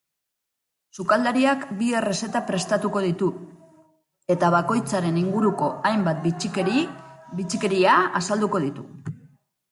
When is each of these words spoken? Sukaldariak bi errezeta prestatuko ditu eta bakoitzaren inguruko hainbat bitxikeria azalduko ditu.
Sukaldariak 1.01 1.65
bi 1.81 1.89
errezeta 1.97 2.39
prestatuko 2.45 3.03
ditu 3.03 3.27
eta 4.35 4.49
bakoitzaren 4.55 5.19
inguruko 5.25 5.67
hainbat 5.89 6.25
bitxikeria 7.37 7.99
azalduko 8.21 8.63
ditu. 8.65 8.87